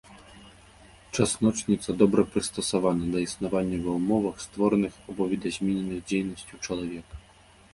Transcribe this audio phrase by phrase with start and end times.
[1.17, 7.13] Часночніца добра прыстасавана да існавання ва ўмовах, створаных або відазмененых дзейнасцю чалавека.